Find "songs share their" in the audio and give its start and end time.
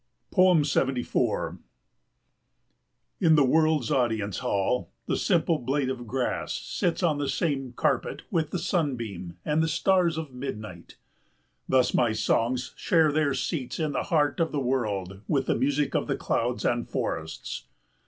12.13-13.35